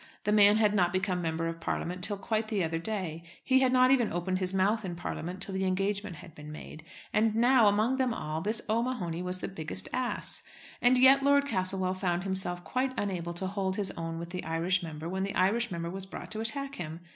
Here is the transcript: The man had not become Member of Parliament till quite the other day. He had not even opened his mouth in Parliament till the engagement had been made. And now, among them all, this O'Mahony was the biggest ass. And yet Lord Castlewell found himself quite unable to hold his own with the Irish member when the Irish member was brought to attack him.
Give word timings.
The 0.23 0.31
man 0.31 0.57
had 0.57 0.73
not 0.73 0.91
become 0.91 1.21
Member 1.21 1.47
of 1.47 1.59
Parliament 1.59 2.03
till 2.03 2.17
quite 2.17 2.47
the 2.47 2.63
other 2.63 2.79
day. 2.79 3.21
He 3.43 3.59
had 3.59 3.71
not 3.71 3.91
even 3.91 4.11
opened 4.11 4.39
his 4.39 4.51
mouth 4.51 4.83
in 4.83 4.95
Parliament 4.95 5.43
till 5.43 5.53
the 5.53 5.63
engagement 5.63 6.15
had 6.15 6.33
been 6.33 6.51
made. 6.51 6.83
And 7.13 7.35
now, 7.35 7.67
among 7.67 7.97
them 7.97 8.11
all, 8.11 8.41
this 8.41 8.63
O'Mahony 8.67 9.21
was 9.21 9.41
the 9.41 9.47
biggest 9.47 9.87
ass. 9.93 10.41
And 10.81 10.97
yet 10.97 11.21
Lord 11.21 11.45
Castlewell 11.45 11.93
found 11.93 12.23
himself 12.23 12.63
quite 12.63 12.97
unable 12.99 13.35
to 13.35 13.45
hold 13.45 13.75
his 13.75 13.91
own 13.91 14.17
with 14.17 14.31
the 14.31 14.43
Irish 14.43 14.81
member 14.81 15.07
when 15.07 15.21
the 15.21 15.35
Irish 15.35 15.69
member 15.69 15.87
was 15.91 16.07
brought 16.07 16.31
to 16.31 16.39
attack 16.41 16.77
him. 16.77 17.01